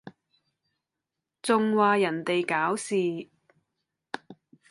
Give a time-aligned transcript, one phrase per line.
[1.43, 3.29] 仲話人哋搞事？